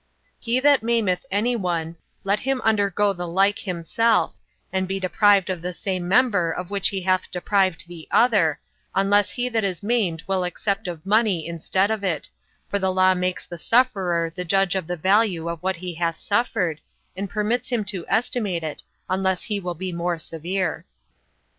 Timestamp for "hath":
7.01-7.29, 15.93-16.17